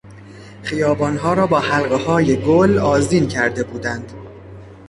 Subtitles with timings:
[0.63, 4.13] خیابانها را با حلقههای گل آذین کرده بودند.